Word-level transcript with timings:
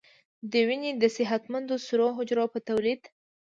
د 0.51 0.53
وینې 0.67 0.91
د 1.01 1.03
صحتمندو 1.17 1.75
سرو 1.85 2.07
حجرو 2.17 2.45
په 2.53 2.59
تولید 2.67 3.01